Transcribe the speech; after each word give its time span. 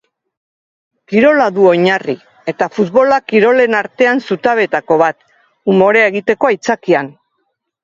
Kirola 1.11 1.45
du 1.57 1.67
oinarri 1.71 2.15
eta 2.53 2.69
futbola 2.79 3.19
kirolen 3.33 3.79
artean 3.83 4.25
zutabeetako 4.31 4.99
bat, 5.05 5.21
umorea 5.77 6.11
egiteko 6.15 6.53
aitzakian. 6.53 7.17